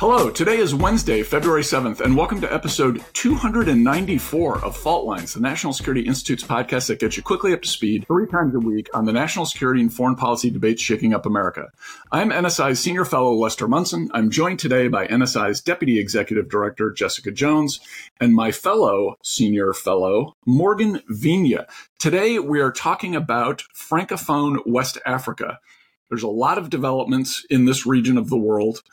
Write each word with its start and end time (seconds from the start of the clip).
Hello, 0.00 0.30
today 0.30 0.58
is 0.58 0.76
Wednesday, 0.76 1.24
February 1.24 1.62
7th, 1.62 2.00
and 2.00 2.16
welcome 2.16 2.40
to 2.40 2.54
episode 2.54 3.04
294 3.14 4.64
of 4.64 4.76
Fault 4.76 5.04
Lines, 5.06 5.34
the 5.34 5.40
National 5.40 5.72
Security 5.72 6.02
Institute's 6.02 6.44
podcast 6.44 6.86
that 6.86 7.00
gets 7.00 7.16
you 7.16 7.22
quickly 7.24 7.52
up 7.52 7.62
to 7.62 7.68
speed 7.68 8.06
three 8.06 8.28
times 8.28 8.54
a 8.54 8.60
week 8.60 8.88
on 8.94 9.06
the 9.06 9.12
national 9.12 9.44
security 9.44 9.80
and 9.80 9.92
foreign 9.92 10.14
policy 10.14 10.50
debates 10.50 10.80
shaking 10.80 11.14
up 11.14 11.26
America. 11.26 11.66
I'm 12.12 12.30
NSI's 12.30 12.78
senior 12.78 13.04
fellow 13.04 13.34
Lester 13.34 13.66
Munson. 13.66 14.08
I'm 14.14 14.30
joined 14.30 14.60
today 14.60 14.86
by 14.86 15.08
NSI's 15.08 15.60
deputy 15.60 15.98
executive 15.98 16.48
director, 16.48 16.92
Jessica 16.92 17.32
Jones, 17.32 17.80
and 18.20 18.36
my 18.36 18.52
fellow 18.52 19.16
senior 19.24 19.72
fellow, 19.72 20.36
Morgan 20.46 21.02
Vigna. 21.10 21.66
Today, 21.98 22.38
we 22.38 22.60
are 22.60 22.70
talking 22.70 23.16
about 23.16 23.64
Francophone 23.74 24.60
West 24.64 24.98
Africa. 25.04 25.58
There's 26.08 26.22
a 26.22 26.28
lot 26.28 26.56
of 26.56 26.70
developments 26.70 27.44
in 27.50 27.64
this 27.64 27.84
region 27.84 28.16
of 28.16 28.30
the 28.30 28.38
world. 28.38 28.84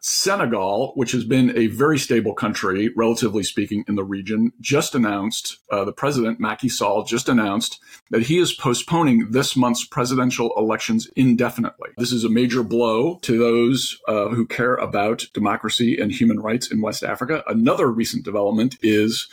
Senegal, 0.00 0.92
which 0.94 1.12
has 1.12 1.24
been 1.24 1.56
a 1.56 1.66
very 1.68 1.98
stable 1.98 2.34
country, 2.34 2.90
relatively 2.96 3.42
speaking, 3.42 3.84
in 3.88 3.94
the 3.94 4.04
region, 4.04 4.52
just 4.60 4.94
announced, 4.94 5.58
uh, 5.70 5.84
the 5.84 5.92
president, 5.92 6.40
Macky 6.40 6.68
Sall, 6.68 7.04
just 7.04 7.28
announced 7.28 7.80
that 8.10 8.22
he 8.22 8.38
is 8.38 8.52
postponing 8.52 9.30
this 9.30 9.56
month's 9.56 9.84
presidential 9.84 10.52
elections 10.56 11.08
indefinitely. 11.16 11.90
This 11.96 12.12
is 12.12 12.24
a 12.24 12.28
major 12.28 12.62
blow 12.62 13.16
to 13.22 13.38
those 13.38 14.00
uh, 14.08 14.28
who 14.28 14.46
care 14.46 14.76
about 14.76 15.26
democracy 15.34 15.98
and 15.98 16.12
human 16.12 16.40
rights 16.40 16.70
in 16.70 16.80
West 16.80 17.02
Africa. 17.02 17.42
Another 17.46 17.90
recent 17.90 18.24
development 18.24 18.76
is 18.82 19.28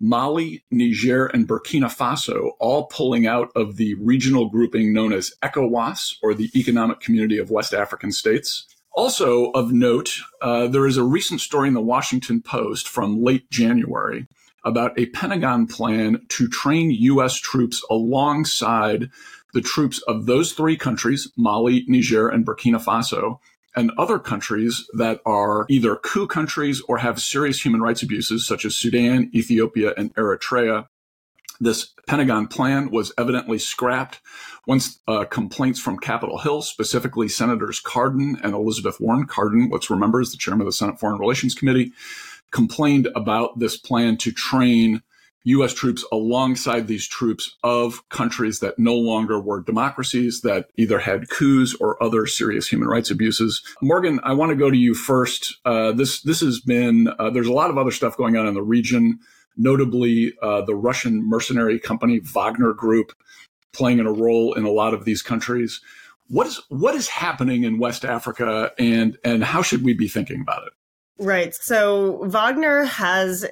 Mali, 0.00 0.62
Niger, 0.70 1.26
and 1.26 1.48
Burkina 1.48 1.86
Faso 1.86 2.52
all 2.60 2.86
pulling 2.86 3.26
out 3.26 3.50
of 3.56 3.76
the 3.76 3.94
regional 3.94 4.48
grouping 4.48 4.92
known 4.92 5.12
as 5.12 5.32
ECOWAS, 5.42 6.16
or 6.22 6.34
the 6.34 6.50
Economic 6.54 7.00
Community 7.00 7.38
of 7.38 7.50
West 7.50 7.74
African 7.74 8.12
States. 8.12 8.66
Also 8.92 9.50
of 9.52 9.72
note, 9.72 10.18
uh, 10.42 10.66
there 10.66 10.86
is 10.86 10.96
a 10.96 11.04
recent 11.04 11.40
story 11.40 11.68
in 11.68 11.74
the 11.74 11.80
Washington 11.80 12.42
Post 12.42 12.88
from 12.88 13.22
late 13.22 13.48
January 13.50 14.26
about 14.64 14.98
a 14.98 15.06
Pentagon 15.06 15.66
plan 15.66 16.20
to 16.28 16.48
train 16.48 16.90
U.S. 16.90 17.36
troops 17.36 17.84
alongside 17.90 19.10
the 19.54 19.60
troops 19.60 20.02
of 20.02 20.26
those 20.26 20.52
three 20.52 20.76
countries, 20.76 21.30
Mali, 21.36 21.84
Niger, 21.88 22.28
and 22.28 22.44
Burkina 22.44 22.82
Faso, 22.82 23.38
and 23.74 23.92
other 23.96 24.18
countries 24.18 24.86
that 24.94 25.20
are 25.24 25.64
either 25.68 25.96
coup 25.96 26.26
countries 26.26 26.82
or 26.88 26.98
have 26.98 27.20
serious 27.20 27.64
human 27.64 27.80
rights 27.80 28.02
abuses, 28.02 28.46
such 28.46 28.64
as 28.64 28.76
Sudan, 28.76 29.30
Ethiopia, 29.34 29.94
and 29.96 30.14
Eritrea. 30.16 30.88
This 31.60 31.92
Pentagon 32.06 32.46
plan 32.46 32.90
was 32.90 33.12
evidently 33.18 33.58
scrapped 33.58 34.20
once 34.66 35.00
uh, 35.08 35.24
complaints 35.24 35.80
from 35.80 35.98
Capitol 35.98 36.38
Hill, 36.38 36.62
specifically 36.62 37.28
Senators 37.28 37.80
Cardin 37.80 38.38
and 38.42 38.54
Elizabeth 38.54 39.00
Warren. 39.00 39.26
Cardin, 39.26 39.68
let's 39.70 39.90
remember, 39.90 40.20
is 40.20 40.30
the 40.30 40.38
chairman 40.38 40.62
of 40.62 40.66
the 40.66 40.72
Senate 40.72 41.00
Foreign 41.00 41.18
Relations 41.18 41.54
Committee, 41.54 41.92
complained 42.50 43.08
about 43.16 43.58
this 43.58 43.76
plan 43.76 44.16
to 44.18 44.30
train 44.30 45.02
U.S. 45.44 45.72
troops 45.72 46.04
alongside 46.12 46.86
these 46.86 47.08
troops 47.08 47.56
of 47.64 48.06
countries 48.10 48.60
that 48.60 48.78
no 48.78 48.94
longer 48.94 49.40
were 49.40 49.62
democracies, 49.62 50.42
that 50.42 50.66
either 50.76 50.98
had 50.98 51.30
coups 51.30 51.74
or 51.80 52.00
other 52.02 52.26
serious 52.26 52.68
human 52.68 52.88
rights 52.88 53.10
abuses. 53.10 53.62
Morgan, 53.80 54.20
I 54.22 54.34
want 54.34 54.50
to 54.50 54.56
go 54.56 54.70
to 54.70 54.76
you 54.76 54.94
first. 54.94 55.56
Uh, 55.64 55.92
this 55.92 56.20
this 56.22 56.40
has 56.40 56.60
been 56.60 57.08
uh, 57.18 57.30
there's 57.30 57.46
a 57.46 57.52
lot 57.52 57.70
of 57.70 57.78
other 57.78 57.90
stuff 57.90 58.16
going 58.16 58.36
on 58.36 58.46
in 58.46 58.54
the 58.54 58.62
region 58.62 59.20
notably 59.58 60.32
uh, 60.40 60.62
the 60.62 60.74
Russian 60.74 61.28
mercenary 61.28 61.78
company 61.78 62.20
Wagner 62.20 62.72
Group 62.72 63.12
playing 63.72 63.98
in 63.98 64.06
a 64.06 64.12
role 64.12 64.54
in 64.54 64.64
a 64.64 64.70
lot 64.70 64.94
of 64.94 65.04
these 65.04 65.20
countries. 65.20 65.80
What 66.28 66.46
is 66.46 66.62
what 66.68 66.94
is 66.94 67.08
happening 67.08 67.64
in 67.64 67.78
West 67.78 68.04
Africa, 68.04 68.72
and 68.78 69.18
and 69.24 69.44
how 69.44 69.62
should 69.62 69.82
we 69.82 69.94
be 69.94 70.08
thinking 70.08 70.40
about 70.40 70.66
it? 70.66 70.72
Right. 71.18 71.54
So 71.54 72.24
Wagner 72.24 72.84
has 72.84 73.44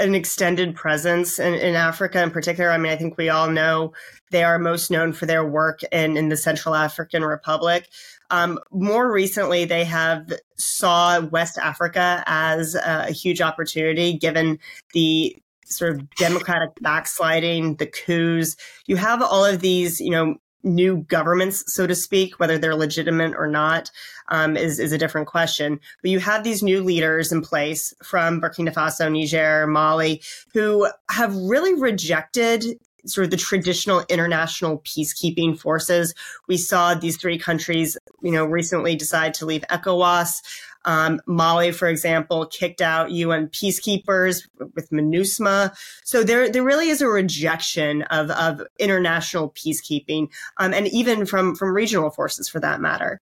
an 0.00 0.14
extended 0.14 0.74
presence 0.74 1.38
in, 1.38 1.54
in, 1.54 1.74
Africa 1.74 2.20
in 2.22 2.30
particular. 2.30 2.70
I 2.70 2.78
mean, 2.78 2.90
I 2.90 2.96
think 2.96 3.16
we 3.16 3.28
all 3.28 3.48
know 3.48 3.92
they 4.30 4.42
are 4.42 4.58
most 4.58 4.90
known 4.90 5.12
for 5.12 5.26
their 5.26 5.44
work 5.44 5.80
in, 5.92 6.16
in 6.16 6.28
the 6.30 6.36
Central 6.36 6.74
African 6.74 7.22
Republic. 7.24 7.88
Um, 8.30 8.58
more 8.72 9.12
recently, 9.12 9.64
they 9.64 9.84
have 9.84 10.32
saw 10.56 11.20
West 11.20 11.58
Africa 11.58 12.24
as 12.26 12.74
a, 12.74 13.06
a 13.08 13.12
huge 13.12 13.40
opportunity 13.40 14.14
given 14.18 14.58
the 14.94 15.36
sort 15.64 15.92
of 15.92 16.10
democratic 16.16 16.70
backsliding, 16.80 17.76
the 17.76 17.86
coups. 17.86 18.56
You 18.86 18.96
have 18.96 19.22
all 19.22 19.44
of 19.44 19.60
these, 19.60 20.00
you 20.00 20.10
know, 20.10 20.36
new 20.64 20.98
governments, 21.08 21.64
so 21.72 21.86
to 21.86 21.94
speak, 21.94 22.40
whether 22.40 22.58
they're 22.58 22.74
legitimate 22.74 23.34
or 23.36 23.46
not, 23.46 23.90
um, 24.28 24.56
is, 24.56 24.78
is 24.78 24.92
a 24.92 24.98
different 24.98 25.28
question. 25.28 25.78
But 26.02 26.10
you 26.10 26.18
have 26.20 26.42
these 26.42 26.62
new 26.62 26.82
leaders 26.82 27.30
in 27.30 27.42
place 27.42 27.94
from 28.02 28.40
Burkina 28.40 28.72
Faso, 28.72 29.10
Niger, 29.10 29.66
Mali, 29.66 30.22
who 30.52 30.88
have 31.10 31.34
really 31.36 31.74
rejected 31.74 32.78
sort 33.06 33.24
of 33.24 33.30
the 33.30 33.36
traditional 33.36 34.04
international 34.08 34.78
peacekeeping 34.80 35.58
forces. 35.58 36.14
We 36.48 36.56
saw 36.56 36.94
these 36.94 37.16
three 37.16 37.38
countries, 37.38 37.96
you 38.22 38.32
know, 38.32 38.44
recently 38.44 38.96
decide 38.96 39.34
to 39.34 39.46
leave 39.46 39.64
ECOWAS. 39.70 40.42
Um, 40.86 41.20
Mali, 41.26 41.72
for 41.72 41.88
example, 41.88 42.46
kicked 42.46 42.82
out 42.82 43.10
UN 43.10 43.48
peacekeepers 43.48 44.46
with 44.74 44.90
MINUSMA. 44.90 45.74
So 46.04 46.22
there, 46.22 46.50
there 46.50 46.62
really 46.62 46.90
is 46.90 47.00
a 47.00 47.08
rejection 47.08 48.02
of, 48.02 48.30
of 48.30 48.62
international 48.78 49.50
peacekeeping, 49.50 50.28
um, 50.58 50.74
and 50.74 50.86
even 50.88 51.24
from, 51.24 51.54
from 51.54 51.74
regional 51.74 52.10
forces 52.10 52.48
for 52.48 52.60
that 52.60 52.80
matter. 52.80 53.18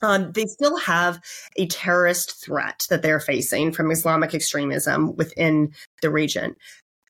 Um, 0.00 0.32
they 0.32 0.46
still 0.46 0.76
have 0.78 1.20
a 1.56 1.66
terrorist 1.66 2.44
threat 2.44 2.86
that 2.90 3.02
they're 3.02 3.20
facing 3.20 3.72
from 3.72 3.92
Islamic 3.92 4.34
extremism 4.34 5.14
within 5.14 5.72
the 6.02 6.10
region 6.10 6.56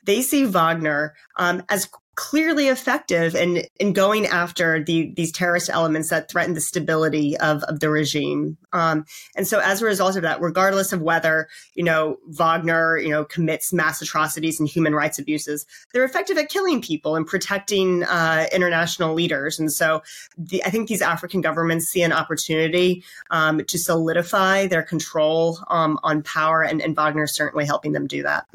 they 0.04 0.22
see 0.22 0.44
Wagner 0.44 1.14
um, 1.36 1.62
as 1.68 1.88
clearly 2.14 2.68
effective 2.68 3.34
in 3.34 3.64
in 3.80 3.92
going 3.94 4.26
after 4.26 4.84
the 4.84 5.12
these 5.16 5.32
terrorist 5.32 5.70
elements 5.70 6.10
that 6.10 6.30
threaten 6.30 6.52
the 6.54 6.60
stability 6.60 7.36
of, 7.38 7.62
of 7.64 7.80
the 7.80 7.88
regime. 7.88 8.58
Um, 8.74 9.06
and 9.34 9.46
so 9.46 9.60
as 9.60 9.80
a 9.80 9.86
result 9.86 10.16
of 10.16 10.22
that, 10.22 10.40
regardless 10.40 10.92
of 10.92 11.00
whether, 11.00 11.48
you 11.74 11.82
know, 11.82 12.18
Wagner, 12.26 12.98
you 12.98 13.08
know, 13.08 13.24
commits 13.24 13.72
mass 13.72 14.02
atrocities 14.02 14.60
and 14.60 14.68
human 14.68 14.94
rights 14.94 15.18
abuses, 15.18 15.66
they're 15.92 16.04
effective 16.04 16.36
at 16.36 16.48
killing 16.48 16.82
people 16.82 17.16
and 17.16 17.26
protecting 17.26 18.02
uh, 18.04 18.46
international 18.52 19.14
leaders. 19.14 19.58
And 19.58 19.72
so 19.72 20.02
the, 20.36 20.62
I 20.64 20.70
think 20.70 20.88
these 20.88 21.02
African 21.02 21.40
governments 21.40 21.86
see 21.86 22.02
an 22.02 22.12
opportunity 22.12 23.04
um, 23.30 23.64
to 23.64 23.78
solidify 23.78 24.66
their 24.66 24.82
control 24.82 25.58
um, 25.68 25.98
on 26.02 26.22
power 26.22 26.62
and, 26.62 26.82
and 26.82 26.94
Wagner 26.94 27.24
is 27.24 27.34
certainly 27.34 27.64
helping 27.64 27.92
them 27.92 28.06
do 28.06 28.22
that. 28.22 28.46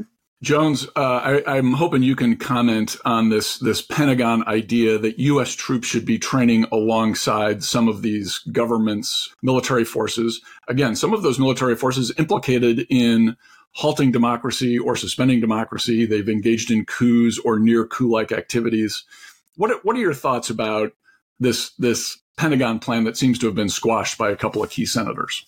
Jones, 0.43 0.87
uh, 0.95 1.41
I, 1.47 1.57
am 1.57 1.73
hoping 1.73 2.03
you 2.03 2.15
can 2.15 2.37
comment 2.37 2.95
on 3.05 3.29
this 3.29 3.57
this 3.57 3.81
Pentagon 3.81 4.47
idea 4.47 4.99
that 4.99 5.17
U.S. 5.17 5.53
troops 5.53 5.87
should 5.87 6.05
be 6.05 6.19
training 6.19 6.65
alongside 6.71 7.63
some 7.63 7.87
of 7.87 8.03
these 8.03 8.37
governments' 8.51 9.33
military 9.41 9.83
forces. 9.83 10.39
Again, 10.67 10.95
some 10.95 11.11
of 11.11 11.23
those 11.23 11.39
military 11.39 11.75
forces 11.75 12.11
implicated 12.19 12.85
in 12.87 13.35
halting 13.71 14.11
democracy 14.11 14.77
or 14.77 14.95
suspending 14.95 15.41
democracy. 15.41 16.05
They've 16.05 16.29
engaged 16.29 16.69
in 16.69 16.85
coups 16.85 17.39
or 17.39 17.57
near 17.57 17.87
coup-like 17.87 18.31
activities. 18.31 19.05
What 19.55 19.83
what 19.83 19.95
are 19.95 19.99
your 19.99 20.13
thoughts 20.13 20.51
about 20.51 20.93
this 21.39 21.71
this 21.79 22.19
Pentagon 22.37 22.77
plan 22.77 23.05
that 23.05 23.17
seems 23.17 23.39
to 23.39 23.47
have 23.47 23.55
been 23.55 23.69
squashed 23.69 24.19
by 24.19 24.29
a 24.29 24.37
couple 24.37 24.61
of 24.61 24.69
key 24.69 24.85
senators? 24.85 25.45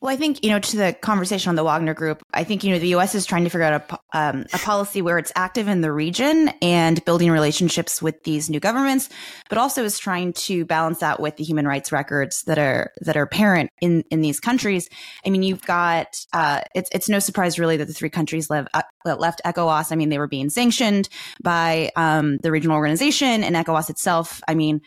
Well, 0.00 0.10
I 0.10 0.16
think, 0.16 0.42
you 0.42 0.48
know, 0.48 0.58
to 0.58 0.76
the 0.78 0.94
conversation 0.94 1.50
on 1.50 1.56
the 1.56 1.64
Wagner 1.64 1.92
Group, 1.92 2.22
I 2.32 2.42
think, 2.42 2.64
you 2.64 2.72
know, 2.72 2.78
the 2.78 2.88
U.S. 2.88 3.14
is 3.14 3.26
trying 3.26 3.44
to 3.44 3.50
figure 3.50 3.64
out 3.64 3.82
a, 4.14 4.18
um, 4.18 4.46
a 4.54 4.58
policy 4.58 5.02
where 5.02 5.18
it's 5.18 5.30
active 5.36 5.68
in 5.68 5.82
the 5.82 5.92
region 5.92 6.48
and 6.62 7.04
building 7.04 7.30
relationships 7.30 8.00
with 8.00 8.22
these 8.24 8.48
new 8.48 8.60
governments, 8.60 9.10
but 9.50 9.58
also 9.58 9.84
is 9.84 9.98
trying 9.98 10.32
to 10.32 10.64
balance 10.64 11.00
that 11.00 11.20
with 11.20 11.36
the 11.36 11.44
human 11.44 11.68
rights 11.68 11.92
records 11.92 12.44
that 12.44 12.58
are 12.58 12.92
that 13.02 13.14
are 13.14 13.22
apparent 13.22 13.68
in 13.82 14.02
in 14.10 14.22
these 14.22 14.40
countries. 14.40 14.88
I 15.26 15.28
mean, 15.28 15.42
you've 15.42 15.62
got 15.62 16.06
uh, 16.32 16.62
it's 16.74 16.88
it's 16.94 17.10
no 17.10 17.18
surprise 17.18 17.58
really 17.58 17.76
that 17.76 17.86
the 17.86 17.92
three 17.92 18.08
countries 18.08 18.48
left 18.48 18.70
uh, 18.72 18.82
left 19.04 19.42
ECOWAS. 19.44 19.92
I 19.92 19.96
mean, 19.96 20.08
they 20.08 20.18
were 20.18 20.26
being 20.26 20.48
sanctioned 20.48 21.10
by 21.42 21.90
um, 21.94 22.38
the 22.38 22.50
regional 22.50 22.76
organization 22.76 23.44
and 23.44 23.54
ECOWAS 23.54 23.90
itself. 23.90 24.40
I 24.48 24.54
mean, 24.54 24.80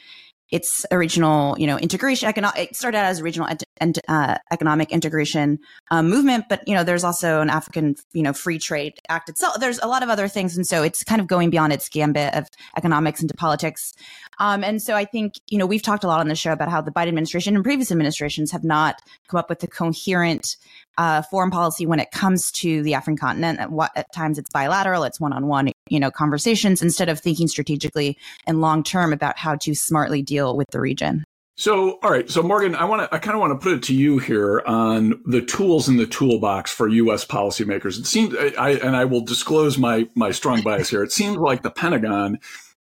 its 0.53 0.85
original, 0.91 1.55
you 1.59 1.67
know, 1.67 1.79
integration. 1.79 2.31
It 2.35 2.75
started 2.75 2.97
out 2.97 3.05
as 3.05 3.19
a 3.19 3.23
regional 3.23 3.47
ent- 3.47 3.62
ent- 3.79 3.99
uh, 4.07 4.37
economic 4.51 4.91
integration 4.91 5.59
um, 5.91 6.09
movement, 6.09 6.45
but 6.49 6.65
you 6.67 6.75
know, 6.75 6.83
there's 6.83 7.03
also 7.03 7.41
an 7.41 7.49
African, 7.49 7.95
you 8.13 8.23
know, 8.23 8.33
free 8.33 8.59
trade 8.59 8.93
act 9.09 9.29
itself. 9.29 9.59
There's 9.59 9.79
a 9.79 9.87
lot 9.87 10.03
of 10.03 10.09
other 10.09 10.27
things, 10.27 10.55
and 10.55 10.65
so 10.65 10.83
it's 10.83 11.03
kind 11.03 11.21
of 11.21 11.27
going 11.27 11.49
beyond 11.49 11.73
its 11.73 11.89
gambit 11.89 12.33
of 12.33 12.47
economics 12.77 13.21
into 13.21 13.33
politics. 13.33 13.93
Um, 14.39 14.63
and 14.63 14.81
so 14.81 14.95
I 14.95 15.05
think, 15.05 15.35
you 15.47 15.57
know, 15.57 15.65
we've 15.65 15.81
talked 15.81 16.03
a 16.03 16.07
lot 16.07 16.19
on 16.19 16.27
the 16.27 16.35
show 16.35 16.51
about 16.51 16.69
how 16.69 16.81
the 16.81 16.91
Biden 16.91 17.09
administration 17.09 17.55
and 17.55 17.63
previous 17.63 17.91
administrations 17.91 18.51
have 18.51 18.63
not 18.63 18.99
come 19.27 19.39
up 19.39 19.49
with 19.49 19.63
a 19.63 19.67
coherent 19.67 20.55
uh, 20.97 21.21
foreign 21.23 21.51
policy 21.51 21.85
when 21.85 21.99
it 21.99 22.11
comes 22.11 22.51
to 22.51 22.83
the 22.83 22.93
African 22.93 23.17
continent. 23.17 23.59
At, 23.59 23.71
what, 23.71 23.91
at 23.95 24.11
times 24.13 24.37
it's 24.37 24.49
bilateral, 24.51 25.03
it's 25.03 25.19
one 25.19 25.33
on 25.33 25.47
one, 25.47 25.69
you 25.89 25.99
know, 25.99 26.11
conversations 26.11 26.81
instead 26.81 27.09
of 27.09 27.19
thinking 27.19 27.47
strategically 27.47 28.17
and 28.47 28.61
long 28.61 28.83
term 28.83 29.13
about 29.13 29.37
how 29.37 29.55
to 29.55 29.75
smartly 29.75 30.21
deal 30.21 30.55
with 30.55 30.67
the 30.71 30.79
region. 30.79 31.23
So, 31.55 31.99
all 32.01 32.09
right. 32.09 32.29
So, 32.29 32.41
Morgan, 32.41 32.73
I 32.73 32.85
want 32.85 33.03
to, 33.03 33.15
I 33.15 33.19
kind 33.19 33.35
of 33.35 33.41
want 33.41 33.51
to 33.53 33.63
put 33.63 33.77
it 33.77 33.83
to 33.83 33.95
you 33.95 34.17
here 34.17 34.63
on 34.65 35.21
the 35.25 35.41
tools 35.41 35.87
in 35.87 35.97
the 35.97 36.07
toolbox 36.07 36.71
for 36.71 36.87
U.S. 36.87 37.25
policymakers. 37.25 37.99
It 37.99 38.07
seems, 38.07 38.35
I, 38.57 38.71
and 38.71 38.95
I 38.95 39.05
will 39.05 39.21
disclose 39.21 39.77
my 39.77 40.07
my 40.15 40.31
strong 40.31 40.61
bias 40.61 40.89
here. 40.89 41.03
It 41.03 41.11
seems 41.11 41.37
like 41.37 41.61
the 41.61 41.69
Pentagon 41.69 42.39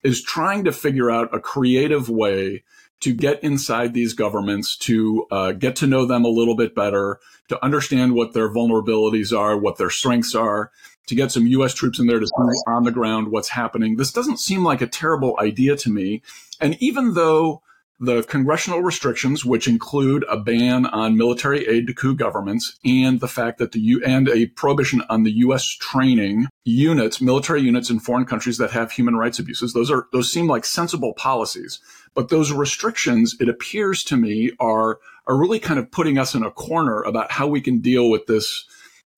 is 0.04 0.22
trying 0.22 0.66
to 0.66 0.74
figure 0.74 1.10
out 1.10 1.34
a 1.34 1.40
creative 1.40 2.10
way 2.10 2.64
to 3.00 3.14
get 3.14 3.42
inside 3.42 3.94
these 3.94 4.14
governments, 4.14 4.76
to 4.76 5.26
uh, 5.32 5.52
get 5.54 5.78
to 5.78 5.88
know 5.88 6.06
them 6.06 6.26
a 6.26 6.30
little 6.30 6.56
bit 6.56 6.76
better, 6.76 7.20
to 7.48 7.64
understand 7.64 8.16
what 8.16 8.34
their 8.34 8.50
vulnerabilities 8.50 9.38
are, 9.38 9.58
what 9.58 9.78
their 9.78 9.90
strengths 9.90 10.36
are, 10.36 10.72
to 11.06 11.16
get 11.16 11.32
some 11.32 11.48
U.S. 11.48 11.74
troops 11.74 12.00
in 12.00 12.08
there 12.08 12.20
to 12.20 12.28
see 12.28 12.62
on 12.68 12.84
the 12.84 12.92
ground 12.92 13.30
what's 13.30 13.50
happening. 13.50 13.96
This 13.96 14.12
doesn't 14.12 14.40
seem 14.40 14.64
like 14.64 14.82
a 14.82 14.88
terrible 14.88 15.38
idea 15.40 15.78
to 15.78 15.90
me. 15.90 16.22
And 16.60 16.76
even 16.82 17.14
though 17.14 17.62
the 18.00 18.24
congressional 18.24 18.82
restrictions, 18.82 19.44
which 19.44 19.68
include 19.68 20.24
a 20.30 20.38
ban 20.38 20.86
on 20.86 21.18
military 21.18 21.68
aid 21.68 21.88
to 21.88 21.94
coup 21.94 22.16
governments 22.16 22.78
and 22.86 23.20
the 23.20 23.28
fact 23.28 23.58
that 23.58 23.72
the 23.72 23.80
U 23.80 24.04
and 24.06 24.30
a 24.30 24.48
prohibition 24.48 25.02
on 25.10 25.24
the 25.24 25.32
U.S. 25.38 25.66
training 25.68 26.48
units, 26.64 27.20
military 27.20 27.62
units 27.62 27.90
in 27.90 28.00
foreign 28.00 28.26
countries 28.26 28.58
that 28.60 28.72
have 28.72 28.92
human 28.92 29.16
rights 29.16 29.40
abuses. 29.40 29.74
Those 29.74 29.90
are, 29.90 30.08
those 30.12 30.32
seem 30.32 30.48
like 30.48 30.66
sensible 30.66 31.14
policies. 31.14 31.80
But 32.14 32.30
those 32.30 32.52
restrictions, 32.52 33.36
it 33.40 33.50
appears 33.50 34.04
to 34.06 34.18
me, 34.18 34.52
are, 34.60 35.00
are 35.26 35.38
really 35.38 35.60
kind 35.60 35.80
of 35.80 35.92
putting 35.92 36.18
us 36.18 36.36
in 36.36 36.44
a 36.44 36.52
corner 36.52 37.02
about 37.02 37.32
how 37.32 37.48
we 37.48 37.62
can 37.62 37.80
deal 37.80 38.10
with 38.10 38.28
this 38.28 38.66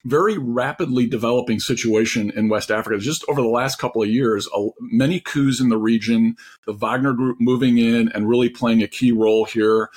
very 0.04 0.38
rapidly 0.38 1.06
developing 1.06 1.60
situation 1.60 2.30
in 2.30 2.48
West 2.48 2.70
Africa. 2.70 2.98
Just 2.98 3.24
over 3.28 3.42
the 3.42 3.48
last 3.48 3.78
couple 3.78 4.02
of 4.02 4.08
years, 4.08 4.48
many 4.80 5.20
coups 5.20 5.60
in 5.60 5.68
the 5.68 5.76
region, 5.76 6.36
the 6.66 6.72
Wagner 6.72 7.12
Group 7.12 7.38
moving 7.40 7.78
in 7.78 8.08
and 8.08 8.28
really 8.28 8.48
playing 8.48 8.82
a 8.82 8.88
key 8.88 9.12
role 9.12 9.44
here. 9.44 9.90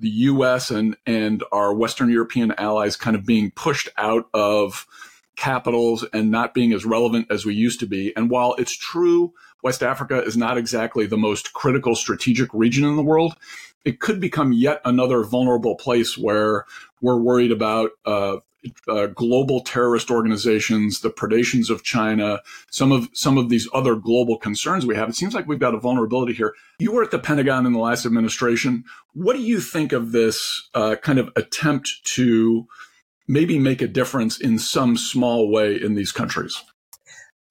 The 0.00 0.08
U.S. 0.08 0.70
and 0.70 0.96
and 1.06 1.44
our 1.52 1.72
Western 1.72 2.10
European 2.10 2.52
allies 2.58 2.96
kind 2.96 3.14
of 3.14 3.24
being 3.24 3.52
pushed 3.52 3.88
out 3.96 4.28
of 4.34 4.86
capitals 5.36 6.04
and 6.12 6.30
not 6.30 6.54
being 6.54 6.72
as 6.72 6.84
relevant 6.84 7.26
as 7.30 7.44
we 7.44 7.54
used 7.54 7.80
to 7.80 7.86
be. 7.86 8.14
And 8.16 8.30
while 8.30 8.54
it's 8.54 8.76
true, 8.76 9.32
West 9.62 9.82
Africa 9.82 10.22
is 10.22 10.36
not 10.36 10.58
exactly 10.58 11.06
the 11.06 11.16
most 11.16 11.52
critical 11.52 11.94
strategic 11.94 12.52
region 12.52 12.84
in 12.84 12.96
the 12.96 13.02
world. 13.02 13.34
It 13.84 14.00
could 14.00 14.20
become 14.20 14.52
yet 14.52 14.80
another 14.84 15.22
vulnerable 15.24 15.76
place 15.76 16.18
where 16.18 16.66
we're 17.00 17.18
worried 17.18 17.52
about 17.52 17.90
uh, 18.04 18.36
uh, 18.88 19.06
global 19.06 19.60
terrorist 19.60 20.10
organizations, 20.10 21.00
the 21.00 21.10
predations 21.10 21.70
of 21.70 21.82
China, 21.82 22.40
some 22.70 22.92
of 22.92 23.08
some 23.12 23.38
of 23.38 23.48
these 23.48 23.68
other 23.72 23.96
global 23.96 24.38
concerns 24.38 24.86
we 24.86 24.96
have. 24.96 25.08
It 25.08 25.16
seems 25.16 25.34
like 25.34 25.46
we've 25.46 25.58
got 25.58 25.74
a 25.74 25.80
vulnerability 25.80 26.32
here. 26.32 26.54
You 26.78 26.92
were 26.92 27.02
at 27.02 27.10
the 27.10 27.18
Pentagon 27.18 27.66
in 27.66 27.72
the 27.72 27.78
last 27.78 28.06
administration. 28.06 28.84
What 29.12 29.36
do 29.36 29.42
you 29.42 29.60
think 29.60 29.92
of 29.92 30.12
this 30.12 30.68
uh, 30.74 30.96
kind 30.96 31.18
of 31.18 31.30
attempt 31.36 32.04
to 32.14 32.66
maybe 33.26 33.58
make 33.58 33.80
a 33.80 33.88
difference 33.88 34.38
in 34.38 34.58
some 34.58 34.96
small 34.96 35.50
way 35.50 35.80
in 35.80 35.94
these 35.94 36.12
countries? 36.12 36.62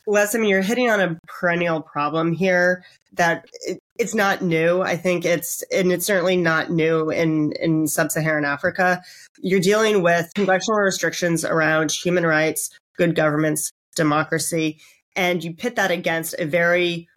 Les, 0.05 0.35
I 0.35 0.39
mean, 0.39 0.49
you're 0.49 0.61
hitting 0.61 0.89
on 0.89 0.99
a 0.99 1.17
perennial 1.27 1.81
problem 1.81 2.33
here 2.33 2.83
that 3.13 3.45
it, 3.61 3.79
it's 3.97 4.13
not 4.13 4.41
new. 4.41 4.81
I 4.81 4.97
think 4.97 5.23
it's, 5.23 5.63
and 5.71 5.91
it's 5.91 6.05
certainly 6.05 6.35
not 6.35 6.71
new 6.71 7.09
in, 7.09 7.53
in 7.61 7.87
sub-Saharan 7.87 8.43
Africa. 8.43 9.01
You're 9.39 9.59
dealing 9.61 10.01
with 10.01 10.31
congressional 10.35 10.79
restrictions 10.79 11.45
around 11.45 11.91
human 11.91 12.25
rights, 12.25 12.69
good 12.97 13.15
governments, 13.15 13.71
democracy, 13.95 14.79
and 15.15 15.43
you 15.43 15.53
pit 15.53 15.75
that 15.75 15.91
against 15.91 16.35
a 16.39 16.45
very 16.45 17.07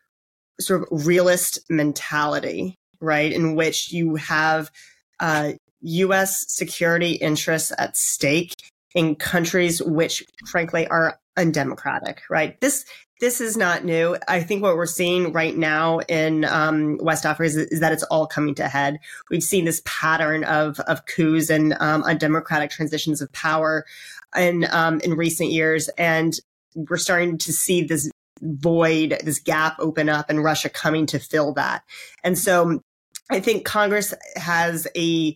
sort 0.61 0.83
of 0.83 1.06
realist 1.06 1.61
mentality, 1.69 2.75
right? 3.00 3.33
In 3.33 3.55
which 3.55 3.93
you 3.93 4.17
have, 4.17 4.71
uh, 5.19 5.53
U.S. 5.81 6.44
security 6.49 7.12
interests 7.12 7.73
at 7.79 7.97
stake 7.97 8.55
in 8.94 9.15
countries 9.15 9.83
which, 9.83 10.25
frankly, 10.50 10.87
are 10.88 11.19
undemocratic, 11.37 12.23
right? 12.31 12.61
This 12.61 12.85
this 13.21 13.41
is 13.41 13.56
not 13.56 13.85
new. 13.85 14.17
I 14.29 14.43
think 14.43 14.62
what 14.62 14.77
we're 14.77 14.85
seeing 14.85 15.33
right 15.33 15.56
now 15.56 16.00
in 16.00 16.44
um, 16.44 16.99
West 17.00 17.25
Africa 17.25 17.47
is, 17.47 17.56
is, 17.56 17.81
that 17.81 17.93
it's 17.93 18.03
all 18.05 18.27
coming 18.27 18.55
to 18.56 18.69
head. 18.69 18.99
We've 19.31 19.43
seen 19.43 19.65
this 19.65 19.81
pattern 19.87 20.44
of 20.44 20.79
of 20.81 21.06
coups 21.06 21.49
and 21.49 21.75
um, 21.81 22.03
undemocratic 22.03 22.71
transitions 22.71 23.23
of 23.23 23.33
power 23.33 23.87
in 24.37 24.67
um, 24.71 25.00
in 25.00 25.15
recent 25.15 25.50
years, 25.50 25.88
and 25.97 26.38
we're 26.75 26.99
starting 26.99 27.38
to 27.38 27.53
see 27.53 27.83
this 27.83 28.11
void, 28.43 29.19
this 29.25 29.41
gap 29.41 29.77
open 29.79 30.09
up, 30.09 30.29
and 30.29 30.44
Russia 30.44 30.69
coming 30.69 31.06
to 31.06 31.19
fill 31.19 31.55
that. 31.55 31.83
And 32.23 32.38
so, 32.38 32.83
I 33.31 33.41
think 33.41 33.65
Congress 33.65 34.12
has 34.37 34.87
a 34.94 35.35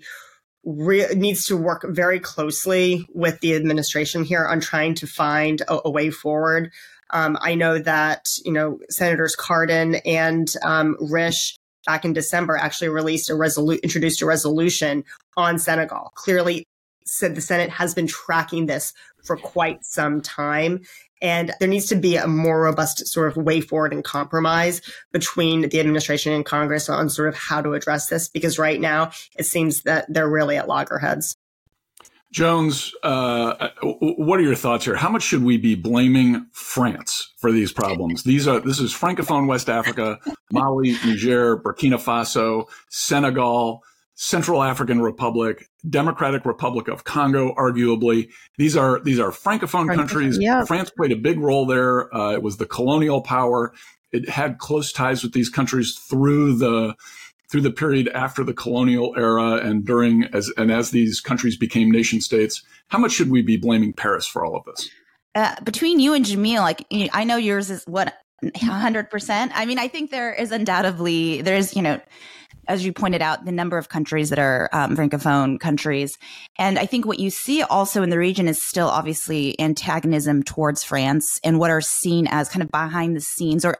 re- 0.64 1.06
needs 1.14 1.46
to 1.46 1.56
work 1.56 1.84
very 1.88 2.20
closely 2.20 3.06
with 3.14 3.40
the 3.40 3.54
administration 3.54 4.24
here 4.24 4.46
on 4.46 4.60
trying 4.60 4.94
to 4.94 5.06
find 5.06 5.62
a, 5.62 5.80
a 5.84 5.90
way 5.90 6.10
forward. 6.10 6.70
Um, 7.10 7.38
I 7.40 7.54
know 7.54 7.78
that 7.78 8.28
you 8.44 8.52
know 8.52 8.78
Senators 8.88 9.36
Cardin 9.36 10.00
and 10.04 10.52
um, 10.62 10.96
Risch 11.00 11.56
back 11.86 12.04
in 12.04 12.12
December 12.12 12.56
actually 12.56 12.88
released 12.88 13.30
a 13.30 13.34
resolution, 13.34 13.80
introduced 13.82 14.22
a 14.22 14.26
resolution 14.26 15.04
on 15.36 15.58
Senegal. 15.58 16.12
Clearly, 16.14 16.64
said 17.04 17.34
the 17.34 17.40
Senate 17.40 17.70
has 17.70 17.94
been 17.94 18.06
tracking 18.06 18.66
this 18.66 18.92
for 19.24 19.36
quite 19.36 19.84
some 19.84 20.20
time. 20.20 20.82
And 21.22 21.52
there 21.60 21.68
needs 21.68 21.86
to 21.86 21.96
be 21.96 22.16
a 22.16 22.26
more 22.26 22.62
robust 22.62 23.06
sort 23.06 23.28
of 23.28 23.36
way 23.36 23.60
forward 23.60 23.92
and 23.92 24.02
compromise 24.02 24.80
between 25.12 25.68
the 25.68 25.80
administration 25.80 26.32
and 26.32 26.44
Congress 26.44 26.88
on 26.88 27.08
sort 27.08 27.28
of 27.28 27.34
how 27.34 27.60
to 27.60 27.74
address 27.74 28.08
this, 28.08 28.28
because 28.28 28.58
right 28.58 28.80
now 28.80 29.10
it 29.36 29.44
seems 29.46 29.82
that 29.82 30.06
they're 30.08 30.28
really 30.28 30.56
at 30.56 30.68
loggerheads. 30.68 31.36
Jones, 32.32 32.94
uh, 33.02 33.70
what 33.82 34.38
are 34.38 34.44
your 34.44 34.54
thoughts 34.54 34.84
here? 34.84 34.94
How 34.94 35.08
much 35.08 35.24
should 35.24 35.42
we 35.42 35.56
be 35.56 35.74
blaming 35.74 36.46
France 36.52 37.32
for 37.38 37.50
these 37.50 37.72
problems? 37.72 38.22
These 38.22 38.46
are 38.46 38.60
this 38.60 38.78
is 38.78 38.92
Francophone 38.92 39.48
West 39.48 39.68
Africa, 39.68 40.20
Mali, 40.52 40.92
Niger, 41.04 41.58
Burkina 41.58 41.96
Faso, 41.96 42.68
Senegal, 42.88 43.82
Central 44.22 44.62
African 44.62 45.00
Republic, 45.00 45.70
Democratic 45.88 46.44
Republic 46.44 46.88
of 46.88 47.04
Congo, 47.04 47.54
arguably. 47.54 48.28
These 48.58 48.76
are 48.76 49.00
these 49.00 49.18
are 49.18 49.30
francophone 49.30 49.94
countries. 49.94 50.36
Yeah. 50.38 50.66
France 50.66 50.90
played 50.90 51.10
a 51.10 51.16
big 51.16 51.40
role 51.40 51.64
there. 51.64 52.14
Uh, 52.14 52.34
it 52.34 52.42
was 52.42 52.58
the 52.58 52.66
colonial 52.66 53.22
power. 53.22 53.72
It 54.12 54.28
had 54.28 54.58
close 54.58 54.92
ties 54.92 55.22
with 55.22 55.32
these 55.32 55.48
countries 55.48 55.98
through 55.98 56.58
the 56.58 56.96
through 57.50 57.62
the 57.62 57.70
period 57.70 58.08
after 58.08 58.44
the 58.44 58.52
colonial 58.52 59.14
era 59.16 59.54
and 59.54 59.86
during 59.86 60.24
as 60.34 60.52
and 60.58 60.70
as 60.70 60.90
these 60.90 61.22
countries 61.22 61.56
became 61.56 61.90
nation 61.90 62.20
states. 62.20 62.62
How 62.88 62.98
much 62.98 63.12
should 63.12 63.30
we 63.30 63.40
be 63.40 63.56
blaming 63.56 63.94
Paris 63.94 64.26
for 64.26 64.44
all 64.44 64.54
of 64.54 64.64
this? 64.66 64.90
Uh, 65.34 65.58
between 65.64 65.98
you 65.98 66.12
and 66.12 66.26
Jamil, 66.26 66.60
like 66.60 66.84
I 67.14 67.24
know 67.24 67.38
yours 67.38 67.70
is 67.70 67.84
what 67.86 68.12
100%. 68.42 69.50
I 69.54 69.66
mean, 69.66 69.78
I 69.78 69.88
think 69.88 70.10
there 70.10 70.32
is 70.32 70.52
undoubtedly 70.52 71.42
there's, 71.42 71.74
you 71.76 71.82
know, 71.82 72.00
as 72.68 72.84
you 72.84 72.92
pointed 72.92 73.20
out, 73.22 73.44
the 73.44 73.52
number 73.52 73.78
of 73.78 73.88
countries 73.88 74.30
that 74.30 74.38
are 74.38 74.68
um, 74.72 74.96
francophone 74.96 75.58
countries. 75.58 76.18
And 76.58 76.78
I 76.78 76.86
think 76.86 77.04
what 77.04 77.18
you 77.18 77.30
see 77.30 77.62
also 77.62 78.02
in 78.02 78.10
the 78.10 78.18
region 78.18 78.46
is 78.48 78.62
still 78.62 78.88
obviously 78.88 79.58
antagonism 79.58 80.42
towards 80.42 80.84
France 80.84 81.40
and 81.42 81.58
what 81.58 81.70
are 81.70 81.80
seen 81.80 82.28
as 82.30 82.48
kind 82.48 82.62
of 82.62 82.70
behind 82.70 83.16
the 83.16 83.20
scenes 83.20 83.64
or 83.64 83.78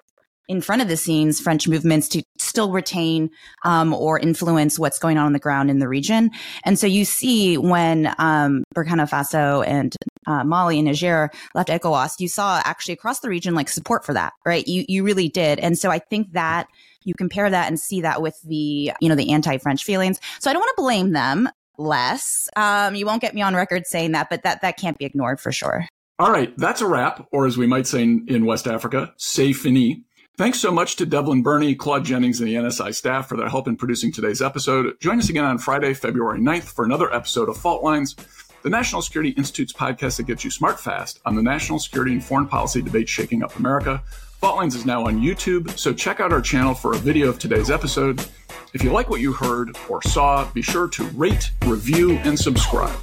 in 0.51 0.61
front 0.61 0.83
of 0.83 0.89
the 0.89 0.97
scenes 0.97 1.41
French 1.41 1.69
movements 1.69 2.09
to 2.09 2.25
still 2.39 2.73
retain 2.73 3.31
um, 3.65 3.95
or 3.95 4.19
influence 4.19 4.81
what's 4.81 4.99
going 4.99 5.17
on 5.17 5.25
on 5.25 5.33
the 5.33 5.39
ground 5.39 5.71
in 5.71 5.79
the 5.79 5.87
region. 5.87 6.29
And 6.65 6.77
so 6.77 6.89
you 6.89 7.05
see 7.05 7.57
when 7.57 8.13
um, 8.19 8.65
Burkina 8.75 9.09
Faso 9.09 9.65
and 9.65 9.95
uh, 10.27 10.43
Mali 10.43 10.81
and 10.81 10.89
Niger 10.89 11.31
left 11.55 11.69
ECOWAS, 11.69 12.19
you 12.19 12.27
saw 12.27 12.61
actually 12.65 12.95
across 12.95 13.21
the 13.21 13.29
region 13.29 13.55
like 13.55 13.69
support 13.69 14.05
for 14.05 14.13
that, 14.13 14.33
right? 14.45 14.67
You 14.67 14.85
you 14.89 15.05
really 15.05 15.29
did. 15.29 15.61
And 15.61 15.79
so 15.79 15.89
I 15.89 16.01
think 16.01 16.33
that 16.33 16.67
you 17.05 17.15
compare 17.15 17.49
that 17.49 17.69
and 17.69 17.79
see 17.79 18.01
that 18.01 18.21
with 18.21 18.37
the 18.43 18.93
you 19.01 19.09
know 19.09 19.15
the 19.15 19.31
anti-French 19.31 19.85
feelings. 19.85 20.21
So 20.41 20.51
I 20.51 20.53
don't 20.53 20.61
want 20.61 20.77
to 20.77 20.83
blame 20.83 21.13
them 21.13 21.49
less. 21.79 22.49
Um, 22.57 22.97
you 22.97 23.07
won't 23.07 23.23
get 23.23 23.35
me 23.35 23.43
on 23.43 23.55
record 23.55 23.87
saying 23.87 24.13
that, 24.13 24.29
but 24.29 24.43
that 24.43 24.63
that 24.63 24.77
can't 24.77 24.99
be 24.99 25.05
ignored 25.05 25.41
for 25.41 25.53
sure. 25.53 25.87
All 26.19 26.33
right, 26.33 26.53
that's 26.59 26.83
a 26.83 26.87
wrap, 26.87 27.27
or 27.33 27.47
as 27.47 27.57
we 27.57 27.67
might 27.67 27.87
say 27.87 28.03
in, 28.03 28.27
in 28.29 28.45
West 28.45 28.67
Africa, 28.67 29.15
c'est 29.17 29.55
fini. 29.55 30.05
Thanks 30.37 30.59
so 30.59 30.73
much 30.73 30.97
to 30.97 31.05
Devlin 31.05 31.43
Burney, 31.43 31.75
Claude 31.75 32.05
Jennings, 32.05 32.41
and 32.41 32.49
the 32.49 32.55
NSI 32.55 32.95
staff 32.95 33.29
for 33.29 33.37
their 33.37 33.49
help 33.49 33.69
in 33.69 33.77
producing 33.77 34.11
today's 34.11 34.41
episode. 34.41 34.99
Join 34.99 35.19
us 35.19 35.29
again 35.29 35.45
on 35.45 35.59
Friday, 35.59 35.93
February 35.93 36.41
9th 36.41 36.63
for 36.63 36.85
another 36.85 37.13
episode 37.15 37.51
of 37.51 37.59
Fault 37.59 37.83
Lines, 37.83 38.17
the 38.63 38.71
National 38.71 39.03
Security 39.03 39.31
Institute's 39.31 39.73
podcast 39.73 40.17
that 40.17 40.27
gets 40.27 40.43
you 40.43 40.51
smart 40.51 40.81
fast 40.81 41.21
on 41.27 41.35
the 41.35 41.43
national 41.43 41.79
security 41.79 42.13
and 42.13 42.25
foreign 42.25 42.47
policy 42.47 42.81
debate 42.81 43.09
shaking 43.09 43.43
up 43.43 43.55
America. 43.59 44.03
Fault 44.41 44.57
Lines 44.57 44.75
is 44.75 44.87
now 44.87 45.07
on 45.07 45.21
YouTube, 45.21 45.79
so 45.79 45.93
check 45.93 46.21
out 46.21 46.33
our 46.33 46.41
channel 46.41 46.73
for 46.73 46.95
a 46.95 46.99
video 46.99 47.29
of 47.29 47.39
today's 47.39 47.71
episode. 47.71 48.27
If 48.73 48.83
you 48.83 48.93
like 48.93 49.11
what 49.11 49.21
you 49.21 49.35
heard 49.35 49.77
or 49.91 50.01
saw, 50.03 50.51
be 50.53 50.63
sure 50.63 50.89
to 50.89 51.05
rate, 51.09 51.51
review, 51.67 52.13
and 52.19 52.39
subscribe. 52.39 52.99